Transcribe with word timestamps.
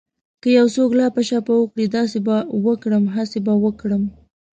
که 0.41 0.49
يو 0.57 0.67
څوک 0.75 0.89
لاپه 0.99 1.21
شاپه 1.29 1.53
وکړي 1.57 1.85
چې 1.87 1.93
داسې 1.97 2.17
به 2.25 2.35
وکړم 2.65 3.03
هسې 3.15 3.39
به 3.45 3.53
وکړم. 3.63 4.03